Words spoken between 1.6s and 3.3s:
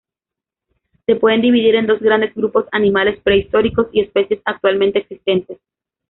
en dos grandes grupos: animales